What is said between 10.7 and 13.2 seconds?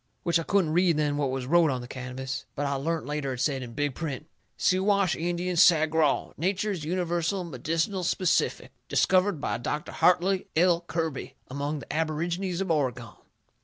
KIRBY AMONG THE ABORIGINES OF OREGON.